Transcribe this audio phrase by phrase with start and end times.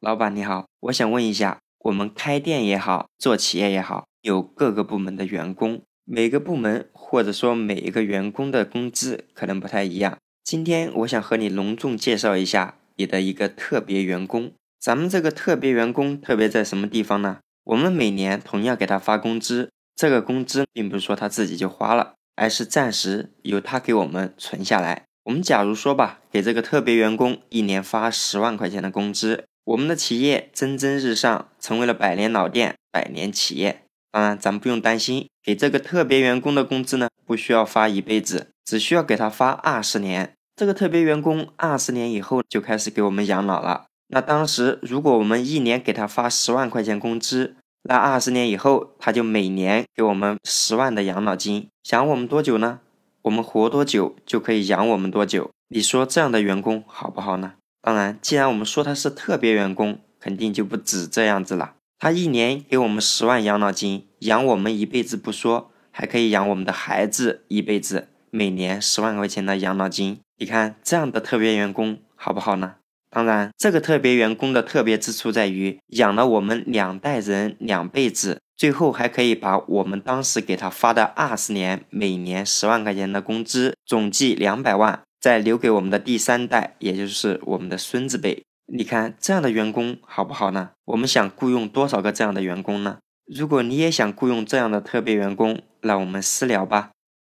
[0.00, 10.16] 老板你好，我想问一下，我们开店也好，做企业也好，有各个部门的员工，每个部门或者说每一个员工的工资可能不太一样。
[10.44, 14.52] 今天我想和你隆重介绍一下你的一个特别员工。
[14.78, 17.38] 咱们这个特别员工特别在什么地方呢？
[17.64, 25.06] 我们每年同样给他发工资，这个工资并不是说他自己就花了，而是暂时由他给我们存下来。
[25.24, 29.46] 我们假如说吧，给这个特别员工一年发十万块钱的工资。
[29.68, 33.82] 我们的企业蒸蒸日上，成为了百年老店、百年企业。
[34.10, 40.32] 当然，咱们不用担心，给这个特别员工的工资呢，不需要发一辈子，只需要给他发二十年。
[40.56, 43.84] 这个特别员工二十年以后就开始给我们养老了。
[44.06, 52.80] 那当时如果我们一年给他发十万块钱工资，那二十年以后他就每年给我们十万的养老金，养我们多久呢？
[53.20, 55.50] 我们活多久就可以养我们多久。
[55.68, 57.52] 你说这样的员工好不好呢？
[57.80, 61.74] 当然，既然我们说他是特别员工，肯定就不止这样子了。
[61.98, 70.20] 他一年给我们十万养老金，养我们一辈子不说，还可以养我们的孩子一辈子，每年十万块钱的养老金。
[70.38, 72.74] 你看这样的特别员工好不好呢？
[73.10, 85.02] 当然，这个特别员工的特别之处在于养了我们两代人两辈子，最后还可以把我们当时给他发的二十年每年十万块钱的工资，总计两百万。
[85.20, 88.42] 再留给我们的第三代，也就是我们的孙子辈。
[88.70, 90.70] 你看这样的员工好不好呢？
[90.84, 92.98] 我们想雇佣多少个这样的员工呢？
[93.26, 96.90] 如果你也想雇佣这样的特别员工，那我们私聊吧。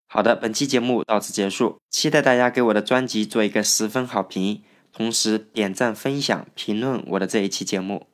[0.08, 4.62] 好的，本期节目到此结束，期待大家给我的专辑做一个十分好评，
[4.92, 8.06] 同时点赞、分享、评论我的这一期节目。